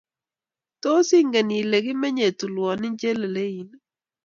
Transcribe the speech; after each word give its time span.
tos 0.81 1.09
inget 1.19 1.49
ile 1.61 1.77
kimenyei 1.85 2.35
tulwoni 2.39 2.87
chelelein 2.99 3.69